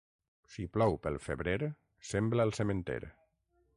[0.53, 1.59] Si plou pel febrer,
[2.13, 3.01] sembra el sementer.